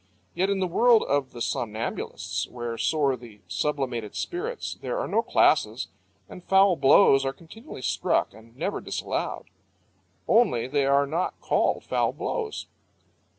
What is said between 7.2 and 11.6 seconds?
are continually struck and never disallowed. Only they are not